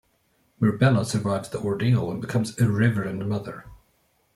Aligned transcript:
Murbella 0.59 1.05
survives 1.05 1.49
the 1.49 1.59
ordeal 1.59 2.09
and 2.09 2.19
becomes 2.21 2.59
a 2.59 2.67
Reverend 2.67 3.29
Mother. 3.29 3.65